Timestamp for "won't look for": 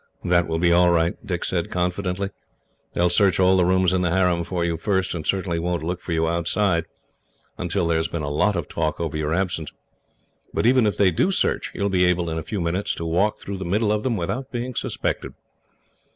5.59-6.11